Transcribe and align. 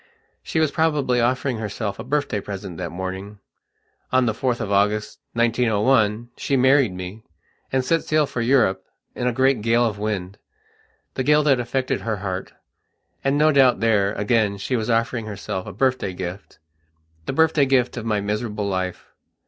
She 0.41 0.59
was 0.59 0.71
probably 0.71 1.21
offering 1.21 1.59
herself 1.59 1.99
a 1.99 2.03
birthday 2.03 2.41
present 2.41 2.77
that 2.79 2.89
morning.... 2.89 3.37
On 4.11 4.25
the 4.25 4.33
4th 4.33 4.59
of 4.59 4.71
August, 4.71 5.19
1901, 5.33 6.31
she 6.35 6.57
married 6.57 6.91
me, 6.91 7.23
and 7.71 7.85
set 7.85 8.03
sail 8.03 8.25
for 8.25 8.41
Europe 8.41 8.83
in 9.13 9.27
a 9.27 9.31
great 9.31 9.61
gale 9.61 9.85
of 9.85 9.97
windthe 9.99 10.37
gale 11.17 11.43
that 11.43 11.59
affected 11.59 12.01
her 12.01 12.17
heart. 12.17 12.51
And 13.23 13.37
no 13.37 13.51
doubt 13.51 13.79
there, 13.79 14.13
again, 14.13 14.57
she 14.57 14.75
was 14.75 14.89
offering 14.89 15.27
herself 15.27 15.67
a 15.67 15.71
birthday 15.71 16.15
giftthe 16.15 16.57
birthday 17.27 17.67
gift 17.67 17.95
of 17.95 18.03
my 18.03 18.19
miserable 18.21 18.67
life. 18.67 19.05